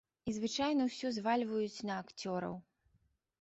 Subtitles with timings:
[0.29, 2.57] І звычайна ўсё звальваюць на акцёраў.